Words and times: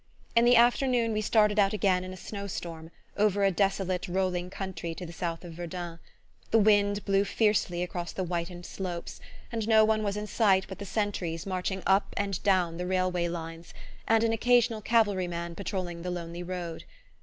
In 0.35 0.45
the 0.45 0.55
afternoon 0.55 1.13
we 1.13 1.21
started 1.21 1.59
out 1.59 1.73
again 1.73 2.03
in 2.03 2.11
a 2.11 2.17
snow 2.17 2.47
storm, 2.47 2.89
over 3.17 3.43
a 3.43 3.51
desolate 3.51 4.07
rolling 4.07 4.49
country 4.49 4.95
to 4.95 5.05
the 5.05 5.13
south 5.13 5.43
of 5.45 5.53
Verdun. 5.53 5.99
The 6.49 6.57
wind 6.57 7.05
blew 7.05 7.23
fiercely 7.23 7.83
across 7.83 8.11
the 8.11 8.23
whitened 8.25 8.65
slopes, 8.65 9.21
and 9.51 9.67
no 9.67 9.85
one 9.85 10.01
was 10.01 10.17
in 10.17 10.25
sight 10.25 10.65
but 10.67 10.79
the 10.79 10.85
sentries 10.85 11.45
marching 11.45 11.83
up 11.85 12.15
and 12.17 12.41
down 12.41 12.77
the 12.77 12.87
railway 12.87 13.27
lines, 13.27 13.75
and 14.07 14.23
an 14.23 14.33
occasional 14.33 14.81
cavalryman 14.81 15.53
patrolling 15.53 16.01
the 16.01 16.09
lonely 16.09 16.41
road. 16.41 16.83